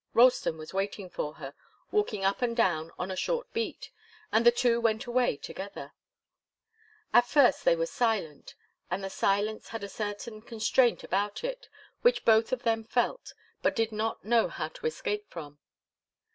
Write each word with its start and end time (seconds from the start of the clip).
Ralston 0.15 0.57
was 0.57 0.73
waiting 0.73 1.11
for 1.11 1.35
her, 1.35 1.53
walking 1.91 2.25
up 2.25 2.41
and 2.41 2.57
down 2.57 2.89
on 2.97 3.11
a 3.11 3.15
short 3.15 3.53
beat, 3.53 3.91
and 4.31 4.43
the 4.43 4.51
two 4.51 4.81
went 4.81 5.05
away 5.05 5.37
together. 5.37 5.93
At 7.13 7.27
first 7.27 7.63
they 7.63 7.75
were 7.75 7.85
silent, 7.85 8.55
and 8.89 9.03
the 9.03 9.11
silence 9.11 9.67
had 9.67 9.83
a 9.83 9.87
certain 9.89 10.41
constraint 10.41 11.03
about 11.03 11.43
it 11.43 11.69
which 12.01 12.25
both 12.25 12.51
of 12.51 12.63
them 12.63 12.83
felt, 12.83 13.35
but 13.61 13.75
did 13.75 13.91
not 13.91 14.25
know 14.25 14.47
how 14.47 14.69
to 14.69 14.87
escape 14.87 15.29
from. 15.29 15.59